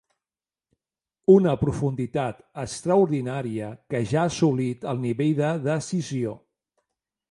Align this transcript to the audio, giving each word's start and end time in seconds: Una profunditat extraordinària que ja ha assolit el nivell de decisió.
Una 1.33 1.53
profunditat 1.65 2.41
extraordinària 2.65 3.71
que 3.95 4.05
ja 4.15 4.27
ha 4.27 4.33
assolit 4.35 4.93
el 4.95 5.07
nivell 5.09 5.35
de 5.45 5.57
decisió. 5.73 6.39